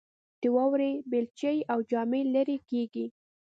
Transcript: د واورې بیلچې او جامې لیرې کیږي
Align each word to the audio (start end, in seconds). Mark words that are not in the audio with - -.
د 0.41 0.43
واورې 0.55 0.91
بیلچې 1.11 1.55
او 1.71 1.79
جامې 1.91 2.21
لیرې 2.33 2.57
کیږي 2.69 3.05